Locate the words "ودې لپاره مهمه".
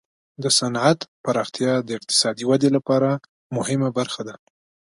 2.47-3.89